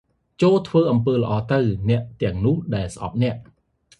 [0.41, 3.35] ចូលធ្វើអំពើល្អទៅអ្នកទាំងនោះដែលស្អប់អ្នក។